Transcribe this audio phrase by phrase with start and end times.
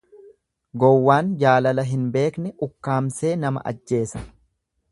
[0.83, 4.27] Gowwaan jaalala hin beekne ukkaamsee nama ajjeesa.